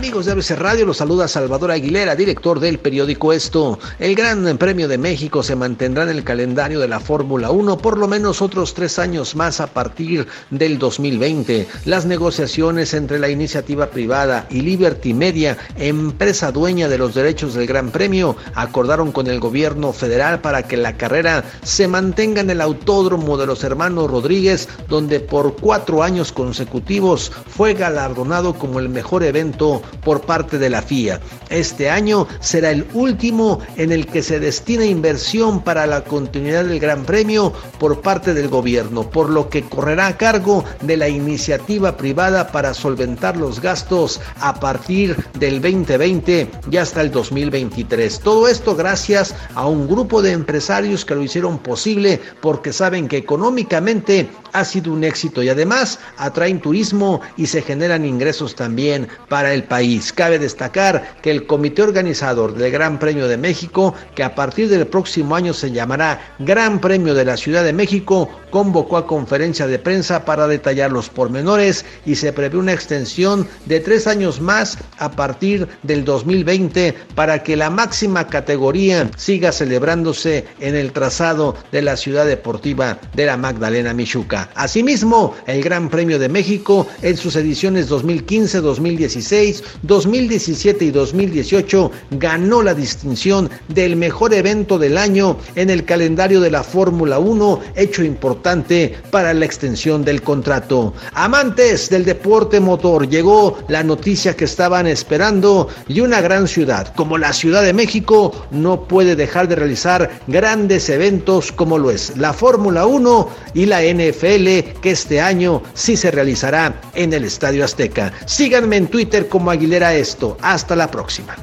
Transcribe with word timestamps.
Amigos 0.00 0.24
de 0.24 0.32
ABC 0.32 0.52
Radio, 0.52 0.86
los 0.86 0.96
saluda 0.96 1.28
Salvador 1.28 1.70
Aguilera, 1.70 2.16
director 2.16 2.58
del 2.58 2.78
periódico 2.78 3.34
Esto. 3.34 3.78
El 3.98 4.14
Gran 4.14 4.56
Premio 4.56 4.88
de 4.88 4.96
México 4.96 5.42
se 5.42 5.56
mantendrá 5.56 6.04
en 6.04 6.08
el 6.08 6.24
calendario 6.24 6.80
de 6.80 6.88
la 6.88 7.00
Fórmula 7.00 7.50
1 7.50 7.76
por 7.76 7.98
lo 7.98 8.08
menos 8.08 8.40
otros 8.40 8.72
tres 8.72 8.98
años 8.98 9.36
más 9.36 9.60
a 9.60 9.66
partir 9.66 10.26
del 10.48 10.78
2020. 10.78 11.68
Las 11.84 12.06
negociaciones 12.06 12.94
entre 12.94 13.18
la 13.18 13.28
iniciativa 13.28 13.90
privada 13.90 14.46
y 14.48 14.62
Liberty 14.62 15.12
Media, 15.12 15.58
empresa 15.76 16.50
dueña 16.50 16.88
de 16.88 16.96
los 16.96 17.14
derechos 17.14 17.52
del 17.52 17.66
Gran 17.66 17.90
Premio, 17.90 18.38
acordaron 18.54 19.12
con 19.12 19.26
el 19.26 19.38
gobierno 19.38 19.92
federal 19.92 20.40
para 20.40 20.62
que 20.62 20.78
la 20.78 20.96
carrera 20.96 21.44
se 21.62 21.88
mantenga 21.88 22.40
en 22.40 22.48
el 22.48 22.62
autódromo 22.62 23.36
de 23.36 23.44
los 23.44 23.64
hermanos 23.64 24.10
Rodríguez, 24.10 24.66
donde 24.88 25.20
por 25.20 25.56
cuatro 25.56 26.02
años 26.02 26.32
consecutivos 26.32 27.30
fue 27.46 27.74
galardonado 27.74 28.54
como 28.54 28.78
el 28.78 28.88
mejor 28.88 29.24
evento 29.24 29.82
por 30.02 30.22
parte 30.22 30.58
de 30.58 30.70
la 30.70 30.82
FIA. 30.82 31.20
Este 31.48 31.90
año 31.90 32.26
será 32.40 32.70
el 32.70 32.86
último 32.94 33.60
en 33.76 33.92
el 33.92 34.06
que 34.06 34.22
se 34.22 34.40
destina 34.40 34.84
inversión 34.84 35.62
para 35.62 35.86
la 35.86 36.04
continuidad 36.04 36.64
del 36.64 36.80
Gran 36.80 37.04
Premio 37.04 37.52
por 37.78 38.00
parte 38.00 38.34
del 38.34 38.48
gobierno, 38.48 39.08
por 39.10 39.30
lo 39.30 39.48
que 39.48 39.62
correrá 39.62 40.08
a 40.08 40.16
cargo 40.16 40.64
de 40.82 40.96
la 40.96 41.08
iniciativa 41.08 41.96
privada 41.96 42.52
para 42.52 42.74
solventar 42.74 43.36
los 43.36 43.60
gastos 43.60 44.20
a 44.40 44.58
partir 44.58 45.16
del 45.38 45.60
2020 45.60 46.50
y 46.70 46.76
hasta 46.76 47.00
el 47.00 47.10
2023. 47.10 48.20
Todo 48.20 48.48
esto 48.48 48.74
gracias 48.74 49.34
a 49.54 49.66
un 49.66 49.88
grupo 49.88 50.22
de 50.22 50.32
empresarios 50.32 51.04
que 51.04 51.14
lo 51.14 51.22
hicieron 51.22 51.58
posible 51.58 52.20
porque 52.40 52.72
saben 52.72 53.08
que 53.08 53.16
económicamente 53.16 54.28
ha 54.52 54.64
sido 54.64 54.92
un 54.92 55.04
éxito 55.04 55.42
y 55.42 55.48
además 55.48 55.98
atraen 56.16 56.60
turismo 56.60 57.20
y 57.36 57.46
se 57.46 57.62
generan 57.62 58.04
ingresos 58.04 58.54
también 58.54 59.08
para 59.28 59.52
el 59.54 59.64
país. 59.64 59.79
Cabe 60.14 60.38
destacar 60.38 61.16
que 61.22 61.30
el 61.30 61.46
comité 61.46 61.82
organizador 61.82 62.54
del 62.54 62.70
Gran 62.70 62.98
Premio 62.98 63.28
de 63.28 63.38
México, 63.38 63.94
que 64.14 64.22
a 64.22 64.34
partir 64.34 64.68
del 64.68 64.86
próximo 64.86 65.34
año 65.34 65.54
se 65.54 65.70
llamará 65.70 66.34
Gran 66.38 66.80
Premio 66.80 67.14
de 67.14 67.24
la 67.24 67.38
Ciudad 67.38 67.64
de 67.64 67.72
México, 67.72 68.28
convocó 68.50 68.98
a 68.98 69.06
conferencia 69.06 69.66
de 69.66 69.78
prensa 69.78 70.24
para 70.26 70.46
detallar 70.46 70.92
los 70.92 71.08
pormenores 71.08 71.86
y 72.04 72.16
se 72.16 72.32
prevé 72.32 72.58
una 72.58 72.74
extensión 72.74 73.48
de 73.64 73.80
tres 73.80 74.06
años 74.06 74.40
más 74.40 74.76
a 74.98 75.12
partir 75.12 75.66
del 75.82 76.04
2020 76.04 76.94
para 77.14 77.42
que 77.42 77.56
la 77.56 77.70
máxima 77.70 78.26
categoría 78.26 79.10
siga 79.16 79.50
celebrándose 79.50 80.44
en 80.60 80.76
el 80.76 80.92
trazado 80.92 81.56
de 81.72 81.80
la 81.80 81.96
ciudad 81.96 82.26
deportiva 82.26 82.98
de 83.14 83.26
la 83.26 83.38
Magdalena 83.38 83.94
Michuca. 83.94 84.50
Asimismo, 84.54 85.34
el 85.46 85.62
Gran 85.62 85.88
Premio 85.88 86.18
de 86.18 86.28
México 86.28 86.86
en 87.00 87.16
sus 87.16 87.36
ediciones 87.36 87.88
2015, 87.88 88.60
2016, 88.60 89.62
2017 89.82 90.84
y 90.84 90.90
2018 90.90 91.90
ganó 92.12 92.62
la 92.62 92.74
distinción 92.74 93.50
del 93.68 93.96
mejor 93.96 94.34
evento 94.34 94.78
del 94.78 94.98
año 94.98 95.36
en 95.54 95.70
el 95.70 95.84
calendario 95.84 96.40
de 96.40 96.50
la 96.50 96.62
Fórmula 96.62 97.18
1, 97.18 97.60
hecho 97.74 98.02
importante 98.04 98.94
para 99.10 99.34
la 99.34 99.44
extensión 99.44 100.04
del 100.04 100.22
contrato. 100.22 100.94
Amantes 101.14 101.90
del 101.90 102.04
deporte 102.04 102.60
motor, 102.60 103.08
llegó 103.08 103.58
la 103.68 103.82
noticia 103.82 104.36
que 104.36 104.44
estaban 104.44 104.86
esperando 104.86 105.68
y 105.88 106.00
una 106.00 106.20
gran 106.20 106.48
ciudad 106.48 106.92
como 106.94 107.18
la 107.18 107.32
Ciudad 107.32 107.62
de 107.62 107.72
México 107.72 108.46
no 108.50 108.84
puede 108.84 109.16
dejar 109.16 109.48
de 109.48 109.56
realizar 109.56 110.10
grandes 110.26 110.88
eventos 110.88 111.52
como 111.52 111.78
lo 111.78 111.90
es 111.90 112.16
la 112.16 112.32
Fórmula 112.32 112.86
1 112.86 113.28
y 113.54 113.66
la 113.66 113.82
NFL 113.82 114.78
que 114.80 114.90
este 114.90 115.20
año 115.20 115.62
sí 115.74 115.96
se 115.96 116.10
realizará 116.10 116.80
en 116.94 117.12
el 117.12 117.24
Estadio 117.24 117.64
Azteca. 117.64 118.12
Síganme 118.26 118.76
en 118.76 118.86
Twitter 118.88 119.28
como 119.28 119.49
Aguilera 119.50 119.94
esto. 119.94 120.36
Hasta 120.40 120.76
la 120.76 120.90
próxima. 120.90 121.36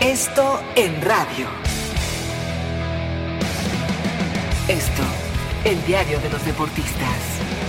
Esto 0.00 0.60
en 0.74 1.00
radio. 1.02 1.46
Esto, 4.68 5.02
el 5.64 5.84
diario 5.86 6.20
de 6.20 6.30
los 6.30 6.44
deportistas. 6.44 7.61